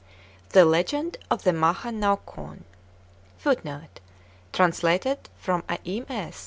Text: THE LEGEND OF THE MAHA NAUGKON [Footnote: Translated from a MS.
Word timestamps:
THE 0.53 0.65
LEGEND 0.65 1.17
OF 1.29 1.43
THE 1.43 1.53
MAHA 1.53 1.91
NAUGKON 1.91 2.63
[Footnote: 3.37 3.99
Translated 4.51 5.29
from 5.37 5.63
a 5.69 5.77
MS. 6.09 6.37